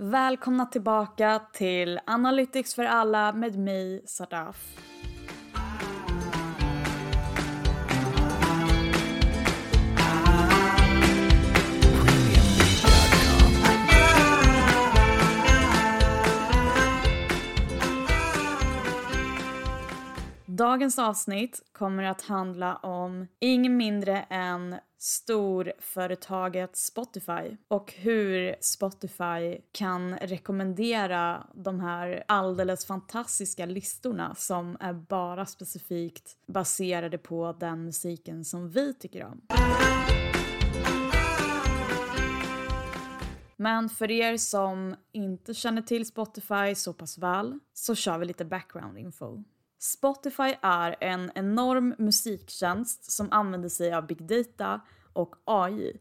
Välkomna 0.00 0.66
tillbaka 0.66 1.40
till 1.52 2.00
Analytics 2.06 2.74
för 2.74 2.84
alla 2.84 3.32
med 3.32 3.58
mig 3.58 4.02
Sadaf. 4.06 4.56
Dagens 20.58 20.98
avsnitt 20.98 21.62
kommer 21.72 22.02
att 22.02 22.22
handla 22.22 22.76
om 22.76 23.26
inget 23.40 23.72
mindre 23.72 24.22
än 24.22 24.76
storföretaget 24.98 26.76
Spotify 26.76 27.56
och 27.68 27.92
hur 27.92 28.56
Spotify 28.60 29.58
kan 29.72 30.16
rekommendera 30.16 31.46
de 31.54 31.80
här 31.80 32.24
alldeles 32.28 32.86
fantastiska 32.86 33.66
listorna 33.66 34.34
som 34.34 34.76
är 34.80 34.92
bara 34.92 35.46
specifikt 35.46 36.36
baserade 36.46 37.18
på 37.18 37.56
den 37.60 37.84
musiken 37.84 38.44
som 38.44 38.70
vi 38.70 38.94
tycker 38.94 39.24
om. 39.24 39.40
Men 43.56 43.88
för 43.88 44.10
er 44.10 44.36
som 44.36 44.94
inte 45.12 45.54
känner 45.54 45.82
till 45.82 46.06
Spotify 46.06 46.74
så 46.74 46.92
pass 46.92 47.18
väl 47.18 47.58
så 47.74 47.94
kör 47.94 48.18
vi 48.18 48.26
lite 48.26 48.44
background 48.44 48.98
info. 48.98 49.44
Spotify 49.78 50.54
är 50.62 50.96
en 51.00 51.30
enorm 51.34 51.94
musiktjänst 51.98 53.12
som 53.12 53.32
använder 53.32 53.68
sig 53.68 53.92
av 53.92 54.06
big 54.06 54.26
data 54.26 54.80
och 55.12 55.34
AI 55.44 56.00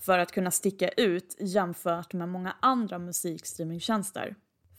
för 0.00 0.18
att 0.18 0.32
kunna 0.32 0.50
sticka 0.50 0.88
ut 0.88 1.36
jämfört 1.40 2.12
med 2.12 2.28
många 2.28 2.56
andra 2.60 2.98
musikstreamingtjänster. 2.98 4.36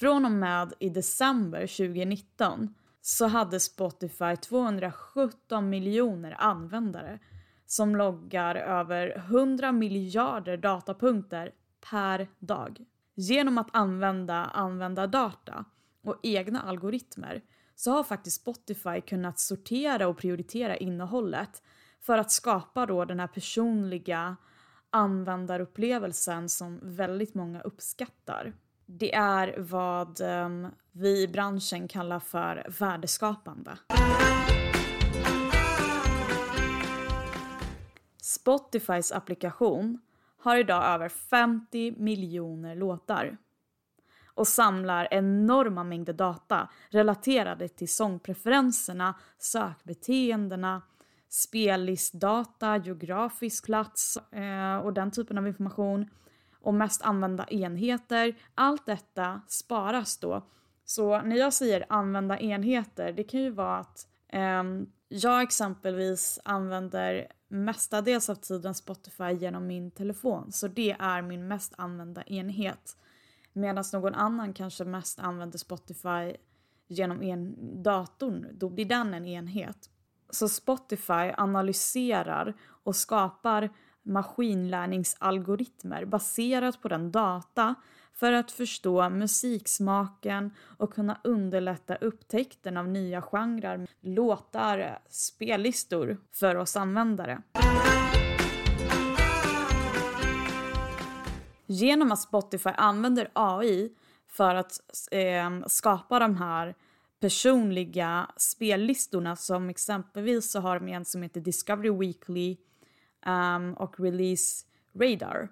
Från 0.00 0.24
och 0.24 0.30
med 0.30 0.72
i 0.80 0.88
december 0.88 1.60
2019 1.60 2.74
så 3.00 3.26
hade 3.26 3.60
Spotify 3.60 4.36
217 4.36 5.70
miljoner 5.70 6.36
användare 6.38 7.18
som 7.66 7.96
loggar 7.96 8.54
över 8.54 9.16
100 9.16 9.72
miljarder 9.72 10.56
datapunkter 10.56 11.52
per 11.90 12.28
dag. 12.38 12.84
Genom 13.14 13.58
att 13.58 13.68
använda 13.72 14.34
användardata 14.34 15.64
och 16.02 16.20
egna 16.22 16.62
algoritmer 16.62 17.42
så 17.74 17.90
har 17.90 18.04
faktiskt 18.04 18.40
Spotify 18.40 19.00
kunnat 19.00 19.38
sortera 19.38 20.08
och 20.08 20.18
prioritera 20.18 20.76
innehållet 20.76 21.62
för 22.00 22.18
att 22.18 22.30
skapa 22.30 22.86
då 22.86 23.04
den 23.04 23.20
här 23.20 23.26
personliga 23.26 24.36
användarupplevelsen 24.90 26.48
som 26.48 26.80
väldigt 26.82 27.34
många 27.34 27.60
uppskattar. 27.60 28.52
Det 28.86 29.14
är 29.14 29.54
vad 29.58 30.20
um, 30.20 30.68
vi 30.92 31.22
i 31.22 31.28
branschen 31.28 31.88
kallar 31.88 32.20
för 32.20 32.66
värdeskapande. 32.78 33.78
Spotifys 38.22 39.12
applikation 39.12 40.00
har 40.38 40.56
idag 40.56 40.84
över 40.84 41.08
50 41.08 41.94
miljoner 41.96 42.76
låtar 42.76 43.36
och 44.34 44.48
samlar 44.48 45.08
enorma 45.10 45.84
mängder 45.84 46.12
data 46.12 46.68
relaterade 46.90 47.68
till 47.68 47.88
sångpreferenserna, 47.88 49.14
sökbeteendena, 49.38 50.82
spellistdata, 51.28 52.76
geografisk 52.76 53.64
plats 53.64 54.16
eh, 54.16 54.76
och 54.76 54.92
den 54.92 55.10
typen 55.10 55.38
av 55.38 55.48
information 55.48 56.10
och 56.60 56.74
mest 56.74 57.02
använda 57.02 57.44
enheter. 57.44 58.34
Allt 58.54 58.86
detta 58.86 59.40
sparas 59.48 60.18
då. 60.18 60.46
Så 60.84 61.22
när 61.22 61.36
jag 61.36 61.52
säger 61.52 61.86
använda 61.88 62.38
enheter, 62.38 63.12
det 63.12 63.24
kan 63.24 63.40
ju 63.40 63.50
vara 63.50 63.76
att 63.76 64.08
eh, 64.28 64.62
jag 65.08 65.42
exempelvis 65.42 66.40
använder 66.44 67.26
mestadels 67.48 68.30
av 68.30 68.34
tiden 68.34 68.74
Spotify 68.74 69.32
genom 69.32 69.66
min 69.66 69.90
telefon, 69.90 70.52
så 70.52 70.68
det 70.68 70.96
är 70.98 71.22
min 71.22 71.48
mest 71.48 71.74
använda 71.76 72.22
enhet. 72.22 72.96
Medan 73.56 73.84
någon 73.92 74.14
annan 74.14 74.52
kanske 74.52 74.84
mest 74.84 75.18
använder 75.18 75.58
Spotify 75.58 76.36
genom 76.88 77.22
en 77.22 77.54
datorn, 77.82 78.46
då 78.52 78.68
blir 78.68 78.84
den 78.84 79.14
en 79.14 79.26
enhet. 79.26 79.90
Så 80.30 80.48
Spotify 80.48 81.32
analyserar 81.36 82.54
och 82.84 82.96
skapar 82.96 83.70
maskinlärningsalgoritmer 84.02 86.04
baserat 86.04 86.82
på 86.82 86.88
den 86.88 87.12
data 87.12 87.74
för 88.14 88.32
att 88.32 88.50
förstå 88.50 89.10
musiksmaken 89.10 90.50
och 90.78 90.94
kunna 90.94 91.20
underlätta 91.24 91.96
upptäckten 91.96 92.76
av 92.76 92.88
nya 92.88 93.22
genrer, 93.22 93.86
låtar, 94.00 94.98
spellistor 95.08 96.16
för 96.32 96.56
oss 96.56 96.76
användare. 96.76 97.42
Genom 101.66 102.12
att 102.12 102.20
Spotify 102.20 102.70
använder 102.76 103.30
AI 103.32 103.92
för 104.28 104.54
att 104.54 104.80
eh, 105.10 105.50
skapa 105.66 106.18
de 106.18 106.36
här 106.36 106.74
personliga 107.20 108.30
spellistorna 108.36 109.36
som 109.36 109.70
exempelvis 109.70 110.50
så 110.50 110.60
har 110.60 110.80
de 110.80 110.88
en 110.88 111.04
som 111.04 111.22
heter 111.22 111.40
Discovery 111.40 111.90
Weekly 111.90 112.56
um, 113.26 113.74
och 113.74 114.00
Release 114.00 114.66
Radar. 114.94 115.48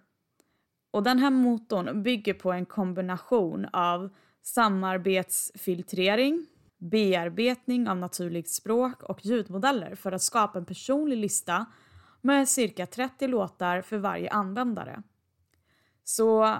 Och 0.91 1.03
den 1.03 1.19
här 1.19 1.31
motorn 1.31 2.03
bygger 2.03 2.35
på 2.35 2.53
en 2.53 2.67
kombination 2.67 3.67
av 3.73 4.11
samarbetsfiltrering, 4.43 6.47
bearbetning 6.79 7.89
av 7.89 7.97
naturligt 7.97 8.51
språk 8.51 9.03
och 9.03 9.25
ljudmodeller 9.25 9.95
för 9.95 10.13
att 10.13 10.23
skapa 10.23 10.59
en 10.59 10.65
personlig 10.65 11.17
lista 11.17 11.67
med 12.21 12.49
cirka 12.49 12.87
30 12.87 13.27
låtar 13.27 13.83
för 13.83 13.99
varje 13.99 14.31
användare. 14.31 15.03
Så 16.05 16.59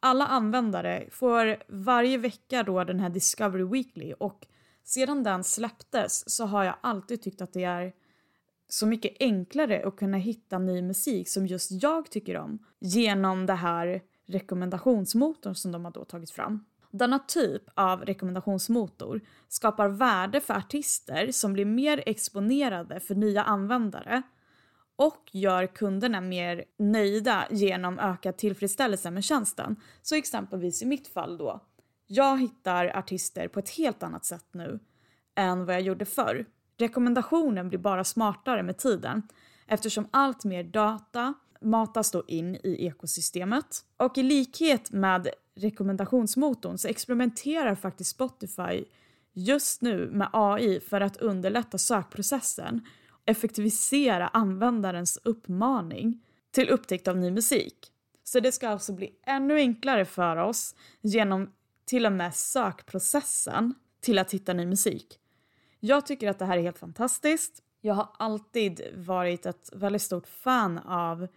alla 0.00 0.26
användare 0.26 1.08
får 1.10 1.56
varje 1.68 2.18
vecka 2.18 2.62
då 2.62 2.84
den 2.84 3.00
här 3.00 3.10
Discovery 3.10 3.64
Weekly 3.64 4.12
och 4.12 4.46
sedan 4.84 5.22
den 5.22 5.44
släpptes 5.44 6.30
så 6.30 6.44
har 6.44 6.64
jag 6.64 6.74
alltid 6.80 7.22
tyckt 7.22 7.42
att 7.42 7.52
det 7.52 7.64
är 7.64 7.92
så 8.68 8.86
mycket 8.86 9.16
enklare 9.20 9.86
att 9.86 9.96
kunna 9.96 10.16
hitta 10.16 10.58
ny 10.58 10.82
musik 10.82 11.28
som 11.28 11.46
just 11.46 11.82
jag 11.82 12.10
tycker 12.10 12.36
om 12.36 12.58
genom 12.78 13.46
det 13.46 13.54
här 13.54 14.02
rekommendationsmotorn 14.26 15.54
som 15.54 15.72
de 15.72 15.84
har 15.84 15.92
då 15.92 16.04
tagit 16.04 16.30
fram. 16.30 16.64
Denna 16.90 17.18
typ 17.18 17.62
av 17.74 18.04
rekommendationsmotor 18.04 19.20
skapar 19.48 19.88
värde 19.88 20.40
för 20.40 20.54
artister 20.54 21.32
som 21.32 21.52
blir 21.52 21.64
mer 21.64 22.02
exponerade 22.06 23.00
för 23.00 23.14
nya 23.14 23.42
användare 23.42 24.22
och 24.96 25.30
gör 25.32 25.66
kunderna 25.66 26.20
mer 26.20 26.64
nöjda 26.78 27.46
genom 27.50 27.98
ökad 27.98 28.36
tillfredsställelse 28.36 29.10
med 29.10 29.24
tjänsten. 29.24 29.76
Så 30.02 30.14
exempelvis 30.14 30.82
i 30.82 30.86
mitt 30.86 31.08
fall 31.08 31.38
då, 31.38 31.60
jag 32.06 32.40
hittar 32.40 32.96
artister 32.96 33.48
på 33.48 33.58
ett 33.58 33.70
helt 33.70 34.02
annat 34.02 34.24
sätt 34.24 34.46
nu 34.52 34.80
än 35.36 35.66
vad 35.66 35.74
jag 35.74 35.82
gjorde 35.82 36.04
förr. 36.04 36.46
Rekommendationen 36.78 37.68
blir 37.68 37.78
bara 37.78 38.04
smartare 38.04 38.62
med 38.62 38.78
tiden 38.78 39.22
eftersom 39.66 40.08
allt 40.10 40.44
mer 40.44 40.64
data 40.64 41.34
matas 41.60 42.10
då 42.10 42.24
in 42.26 42.54
i 42.54 42.86
ekosystemet. 42.86 43.84
Och 43.96 44.18
i 44.18 44.22
likhet 44.22 44.90
med 44.90 45.28
rekommendationsmotorn 45.56 46.78
så 46.78 46.88
experimenterar 46.88 47.74
faktiskt 47.74 48.10
Spotify 48.10 48.84
just 49.32 49.82
nu 49.82 50.10
med 50.10 50.28
AI 50.32 50.80
för 50.80 51.00
att 51.00 51.16
underlätta 51.16 51.78
sökprocessen 51.78 52.80
effektivisera 53.26 54.28
användarens 54.28 55.18
uppmaning 55.24 56.22
till 56.50 56.68
upptäckt 56.68 57.08
av 57.08 57.16
ny 57.16 57.30
musik. 57.30 57.92
Så 58.24 58.40
det 58.40 58.52
ska 58.52 58.68
alltså 58.68 58.92
bli 58.92 59.18
ännu 59.26 59.56
enklare 59.56 60.04
för 60.04 60.36
oss 60.36 60.74
genom 61.00 61.52
till 61.84 62.06
och 62.06 62.12
med 62.12 62.34
sökprocessen 62.34 63.74
till 64.00 64.18
att 64.18 64.34
hitta 64.34 64.52
ny 64.52 64.66
musik. 64.66 65.18
Jag 65.80 66.06
tycker 66.06 66.30
att 66.30 66.38
det 66.38 66.44
här 66.44 66.58
är 66.58 66.62
helt 66.62 66.78
fantastiskt. 66.78 67.62
Jag 67.80 67.94
har 67.94 68.08
alltid 68.18 68.80
varit 68.96 69.46
ett 69.46 69.70
väldigt 69.72 70.02
stort 70.02 70.26
fan 70.26 70.78
av 70.78 71.28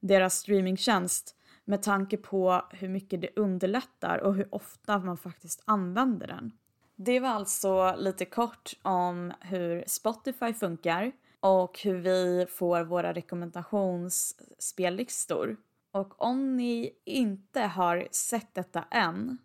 deras 0.00 0.34
streamingtjänst 0.34 1.36
med 1.64 1.82
tanke 1.82 2.16
på 2.16 2.64
hur 2.70 2.88
mycket 2.88 3.20
det 3.20 3.30
underlättar 3.36 4.18
och 4.18 4.34
hur 4.34 4.54
ofta 4.54 4.98
man 4.98 5.16
faktiskt 5.16 5.62
använder 5.64 6.26
den. 6.26 6.52
Det 6.96 7.20
var 7.20 7.28
alltså 7.28 7.94
lite 7.98 8.24
kort 8.24 8.72
om 8.82 9.32
hur 9.40 9.84
Spotify 9.86 10.52
funkar 10.52 11.12
och 11.46 11.80
hur 11.80 11.94
vi 11.94 12.46
får 12.50 12.84
våra 12.84 13.12
rekommendationsspellistor. 13.12 15.56
Och 15.90 16.22
om 16.22 16.56
ni 16.56 16.92
inte 17.04 17.60
har 17.60 18.08
sett 18.10 18.54
detta 18.54 18.84
än 18.90 19.38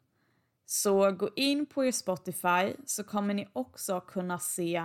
så 0.65 1.11
gå 1.11 1.29
in 1.35 1.65
på 1.65 1.85
er 1.85 1.91
Spotify 1.91 2.73
så 2.85 3.03
kommer 3.03 3.33
ni 3.33 3.47
också 3.53 4.01
kunna 4.01 4.39
se 4.39 4.83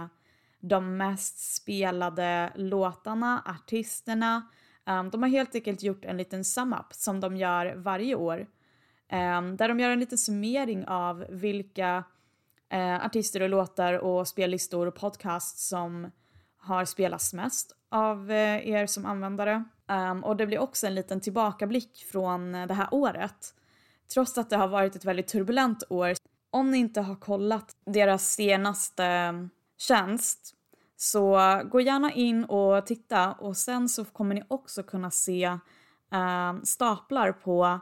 de 0.60 0.96
mest 0.96 1.54
spelade 1.54 2.52
låtarna, 2.54 3.42
artisterna. 3.46 4.48
Ehm, 4.86 5.10
de 5.10 5.22
har 5.22 5.30
helt 5.30 5.54
enkelt 5.54 5.82
gjort 5.82 6.04
en 6.04 6.16
liten 6.16 6.44
sum-up 6.44 6.92
som 6.92 7.20
de 7.20 7.36
gör 7.36 7.74
varje 7.74 8.14
år 8.14 8.46
ehm, 9.08 9.56
där 9.56 9.68
de 9.68 9.80
gör 9.80 9.90
en 9.90 10.00
liten 10.00 10.18
summering 10.18 10.86
av 10.86 11.26
vilka 11.28 12.04
eh, 12.68 13.06
artister 13.06 13.42
och 13.42 13.48
låtar 13.48 13.94
och 13.94 14.28
spellistor 14.28 14.86
och 14.86 14.94
podcasts 14.94 15.68
som 15.68 16.10
har 16.66 16.84
spelats 16.84 17.32
mest 17.32 17.72
av 17.90 18.30
eh, 18.30 18.68
er 18.68 18.86
som 18.86 19.06
användare. 19.06 19.64
Um, 19.88 20.24
och 20.24 20.36
det 20.36 20.46
blir 20.46 20.58
också 20.58 20.86
en 20.86 20.94
liten 20.94 21.20
tillbakablick 21.20 22.06
från 22.12 22.54
eh, 22.54 22.66
det 22.66 22.74
här 22.74 22.88
året. 22.90 23.54
Trots 24.14 24.38
att 24.38 24.50
det 24.50 24.56
har 24.56 24.68
varit 24.68 24.96
ett 24.96 25.04
väldigt 25.04 25.28
turbulent 25.28 25.82
år. 25.88 26.12
Om 26.50 26.70
ni 26.70 26.78
inte 26.78 27.00
har 27.00 27.14
kollat 27.14 27.76
deras 27.86 28.32
senaste 28.32 29.04
ehm, 29.04 29.50
tjänst 29.78 30.54
så 30.96 31.38
gå 31.70 31.80
gärna 31.80 32.12
in 32.12 32.44
och 32.44 32.86
titta 32.86 33.32
och 33.32 33.56
sen 33.56 33.88
så 33.88 34.04
kommer 34.04 34.34
ni 34.34 34.42
också 34.48 34.82
kunna 34.82 35.10
se 35.10 35.58
um, 36.10 36.64
staplar 36.64 37.32
på 37.32 37.80